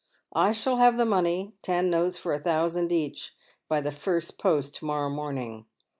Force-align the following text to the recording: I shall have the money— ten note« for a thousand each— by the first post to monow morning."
I 0.33 0.51
shall 0.51 0.77
have 0.77 0.97
the 0.97 1.05
money— 1.05 1.53
ten 1.61 1.91
note« 1.91 2.15
for 2.15 2.33
a 2.33 2.39
thousand 2.39 2.91
each— 2.91 3.35
by 3.69 3.81
the 3.81 3.91
first 3.91 4.39
post 4.39 4.73
to 4.77 4.85
monow 4.87 5.13
morning." 5.13 5.67